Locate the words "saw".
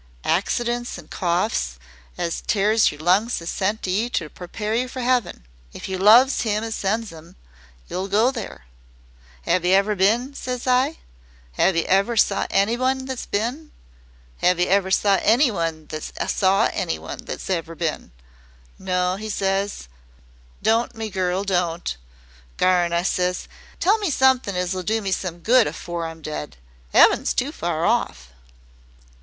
12.17-12.47, 14.89-15.19, 16.33-16.67